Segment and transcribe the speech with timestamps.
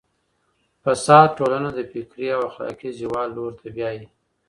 [0.83, 4.05] فساد ټولنه د فکري او اخلاقي زوال لور ته بیايي.